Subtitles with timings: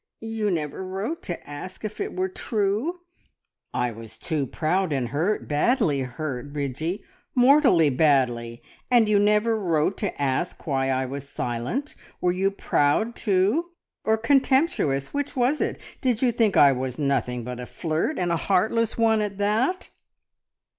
[0.19, 3.01] You never wrote to to ask if it were true?"
[3.71, 7.03] "I was too proud and hurt, badly hurt, Bridgie
[7.35, 8.63] mortally badly!
[8.89, 11.93] And you never wrote to ask why I was silent.
[12.19, 15.79] Were you proud too, or contemptuous which was it?
[16.01, 19.91] Did you think I was nothing but a flirt, and a heartless one at that?"